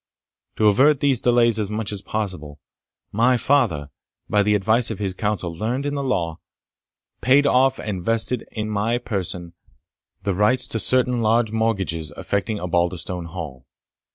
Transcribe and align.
To 0.55 0.65
avert 0.65 0.99
these 0.99 1.21
delays 1.21 1.59
as 1.59 1.69
much 1.69 1.91
as 1.91 2.01
possible, 2.01 2.59
my 3.11 3.37
father, 3.37 3.91
by 4.27 4.41
the 4.41 4.55
advice 4.55 4.89
of 4.89 4.97
his 4.97 5.13
counsel 5.13 5.51
learned 5.53 5.85
in 5.85 5.93
the 5.93 6.01
law, 6.03 6.39
paid 7.21 7.45
off 7.45 7.77
and 7.77 8.03
vested 8.03 8.43
in 8.51 8.67
my 8.67 8.97
person 8.97 9.53
the 10.23 10.33
rights 10.33 10.67
to 10.69 10.79
certain 10.79 11.21
large 11.21 11.51
mortgages 11.51 12.09
affecting 12.17 12.57
Osbaldistone 12.57 13.27
Hall. 13.27 13.67